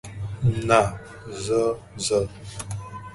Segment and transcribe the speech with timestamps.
[0.67, 0.81] نه،
[1.43, 1.61] زه،
[2.05, 2.19] زه.